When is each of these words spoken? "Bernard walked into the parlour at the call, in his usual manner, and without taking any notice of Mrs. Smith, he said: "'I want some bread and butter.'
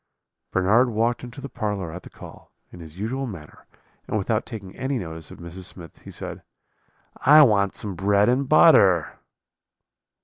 "Bernard 0.51 0.89
walked 0.89 1.23
into 1.23 1.41
the 1.41 1.47
parlour 1.47 1.91
at 1.91 2.01
the 2.01 2.09
call, 2.09 2.51
in 2.71 2.79
his 2.79 2.97
usual 2.97 3.27
manner, 3.27 3.67
and 4.07 4.17
without 4.17 4.47
taking 4.47 4.75
any 4.75 4.97
notice 4.97 5.29
of 5.29 5.37
Mrs. 5.37 5.65
Smith, 5.65 5.99
he 6.01 6.09
said: 6.09 6.41
"'I 7.23 7.43
want 7.43 7.75
some 7.75 7.93
bread 7.93 8.27
and 8.27 8.49
butter.' 8.49 9.19